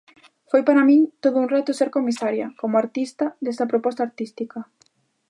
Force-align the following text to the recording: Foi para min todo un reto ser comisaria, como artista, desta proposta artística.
Foi 0.49 0.61
para 0.67 0.87
min 0.89 1.01
todo 1.23 1.37
un 1.43 1.51
reto 1.55 1.71
ser 1.79 1.89
comisaria, 1.97 2.47
como 2.59 2.75
artista, 2.83 3.25
desta 3.45 3.69
proposta 3.71 4.01
artística. 4.07 4.59